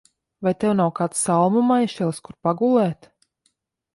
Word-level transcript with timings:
Vai 0.45 0.53
tev 0.63 0.71
nav 0.77 0.87
kāds 0.99 1.19
salmu 1.25 1.61
maišelis, 1.67 2.21
kur 2.29 2.37
pagulēt? 2.47 3.09